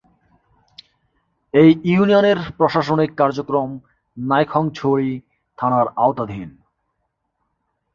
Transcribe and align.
এ 1.53 1.63
ইউনিয়নের 1.91 2.39
প্রশাসনিক 2.57 3.11
কার্যক্রম 3.17 3.69
নাইক্ষ্যংছড়ি 4.17 5.11
থানার 5.57 5.87
আওতাধীন। 5.95 6.49